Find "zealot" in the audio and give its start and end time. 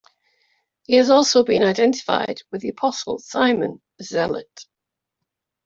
4.03-4.65